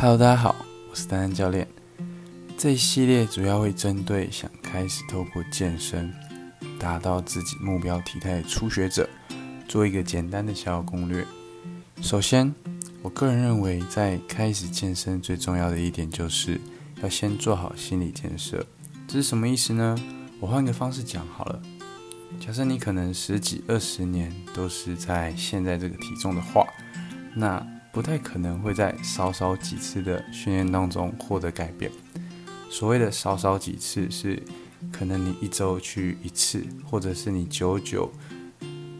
[0.00, 0.54] Hello，大家好，
[0.88, 1.66] 我是丹丹教练。
[2.56, 6.14] 这一系列主要会针对想开始透过健身
[6.78, 9.10] 达到自己目标体态的初学者，
[9.66, 11.26] 做一个简单的小攻略。
[12.00, 12.54] 首先，
[13.02, 16.60] 我个人认为，在开始健身最重要的一点，就是
[17.02, 18.64] 要先做好心理建设。
[19.08, 19.98] 这是什么意思呢？
[20.38, 21.60] 我换个方式讲好了。
[22.38, 26.64] 假设你可能十几二十年都是在现在这个体重的话，
[27.34, 31.90] 那不太可能会在少少几次的训练当中获得改变。
[32.70, 34.42] 所谓的少少几次，是
[34.92, 38.12] 可能你一周去一次，或者是你久久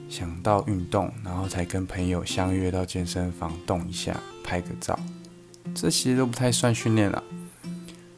[0.08, 4.98] 想到运动，然后才跟朋友相约到健身房动一下，拍个照，
[5.74, 7.22] 这其实都不太算训练了。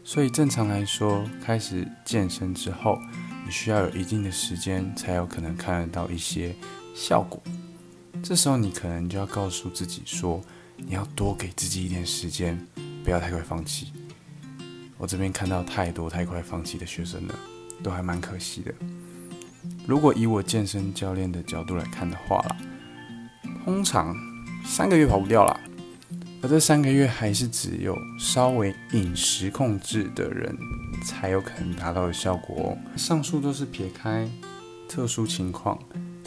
[0.04, 2.98] 所以正常来说，开始健身之后，
[3.44, 6.54] 你需要有一定的时间，才有可能看得到一些
[6.94, 7.42] 效果。
[8.22, 10.40] 这时候你可能就要告诉自己说，
[10.86, 12.58] 你要多给自己一点时间，
[13.04, 13.92] 不要太快放弃。
[14.98, 17.34] 我这边看到太多太快放弃的学生了，
[17.82, 18.74] 都还蛮可惜的。
[19.86, 22.56] 如果以我健身教练的角度来看的话啦，
[23.64, 24.14] 通常
[24.64, 25.58] 三个月跑不掉啦，
[26.42, 30.56] 而这三个月还是只有稍微饮食控制的人
[31.04, 32.78] 才有可能达到的效果哦。
[32.96, 34.28] 上述都是撇开
[34.88, 35.78] 特殊情况，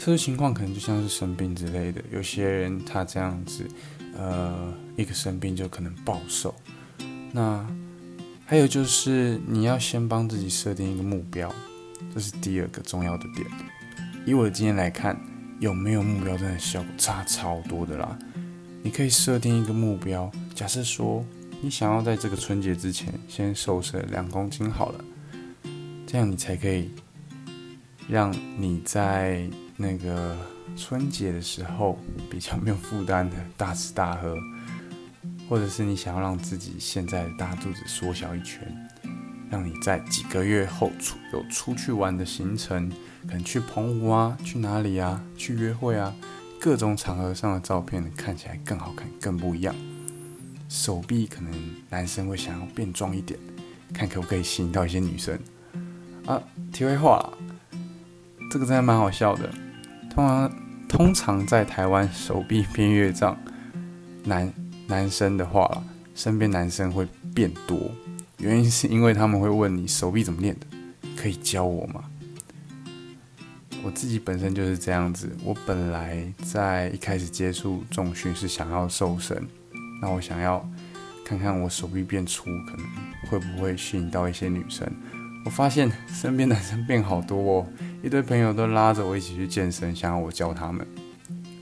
[0.04, 3.66] 特殊情况可能就像是生病之类的，有些人他这样子，
[4.14, 6.54] 呃，一个生病就可能暴瘦，
[7.32, 7.66] 那。
[8.44, 11.50] 还有就是，你要先帮自己设定一个目标，
[12.14, 13.46] 这是第二个重要的点。
[14.26, 15.18] 以我的经验来看，
[15.60, 18.18] 有没有目标真的效果差超多的啦。
[18.82, 21.24] 你可以设定一个目标，假设说
[21.62, 25.04] 你想要在这个春节之前先瘦身两公斤好了，
[26.06, 26.90] 这样你才可以
[28.06, 30.36] 让你在那个
[30.76, 31.98] 春节的时候
[32.30, 34.36] 比较没有负担的大吃大喝。
[35.46, 38.60] 或者是你想要让自己现在的大肚子缩小一圈，
[39.50, 42.90] 让你在几个月后出有出去玩的行程，
[43.26, 46.14] 可能去澎湖啊，去哪里啊，去约会啊，
[46.58, 49.74] 各种场合上的照片看起来更好看，更不一样。
[50.66, 51.52] 手臂可能
[51.90, 53.38] 男生会想要变壮一点，
[53.92, 55.38] 看可不可以吸引到一些女生
[56.24, 56.42] 啊。
[56.72, 57.30] 题外话，
[58.50, 59.52] 这个真的蛮好笑的。
[60.14, 60.52] 通常
[60.88, 63.36] 通常在台湾手臂变越胀，
[64.24, 64.52] 男。
[64.86, 65.82] 男生的话，
[66.14, 67.90] 身边男生会变多，
[68.36, 70.66] 原因是因为他们会问你手臂怎么练的，
[71.16, 72.04] 可以教我吗？
[73.82, 79.42] 我自己本身就是这样子，我本来在一开始接触重训是想要瘦身，
[80.02, 80.62] 那我想要
[81.24, 82.86] 看看我手臂变粗，可能
[83.30, 84.86] 会不会吸引到一些女生。
[85.46, 87.66] 我发现身边男生变好多哦，
[88.04, 90.86] 一堆朋友都拉着我一起去健身，想要我教他们。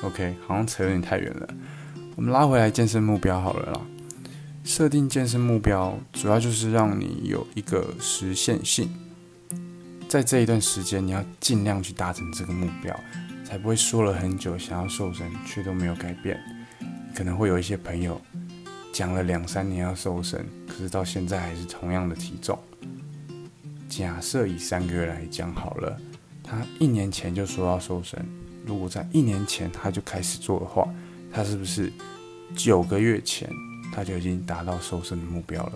[0.02, 1.48] OK，好像扯有点太远了。
[2.16, 3.80] 我们拉回来健身目标好了啦。
[4.64, 8.90] 设定健身目标，主要就是让你有一个实现性，
[10.08, 12.92] 在这一段时间，你要尽量去达成这个目标，
[13.44, 16.36] 才不会说了很久想要瘦身，却都没有改变。
[17.14, 18.20] 可能会有一些朋友
[18.92, 22.58] 讲了两三年要瘦身，可是到现在还是同样的体重。
[23.88, 26.00] 假设以三个月来讲好了，
[26.42, 28.18] 他一年前就说要瘦身，
[28.66, 30.88] 如果在一年前他就开始做的话，
[31.32, 31.92] 他是不是
[32.54, 33.48] 九个月前
[33.92, 35.72] 他就已经达到瘦身的目标了？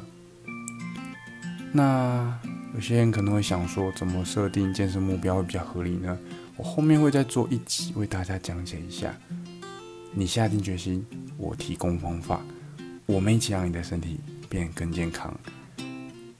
[1.72, 2.38] 那
[2.74, 6.18] 有些人可能会想说，怎么设定健身目标会比较合理呢？
[6.56, 9.14] 我后面会再做一集为大家讲解一下。
[10.12, 11.04] 你下定决心，
[11.36, 12.40] 我提供方法，
[13.04, 14.18] 我们一起让你的身体
[14.48, 15.34] 变更健康。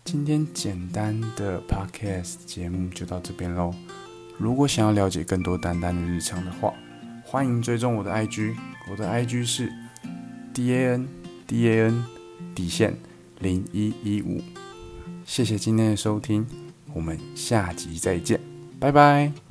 [0.05, 3.75] 今天简单的 podcast 节目就到这边喽。
[4.39, 6.73] 如果想要了解更多丹丹的日常的话，
[7.25, 8.55] 欢迎追踪我的 IG。
[8.91, 9.73] 我的 IG 是
[10.55, 11.09] D A N
[11.47, 12.05] D A N
[12.55, 12.97] 底线
[13.41, 14.41] 零一一五，
[15.25, 16.47] 谢谢今天的收听，
[16.93, 18.41] 我们下集再见，
[18.79, 19.46] 拜拜。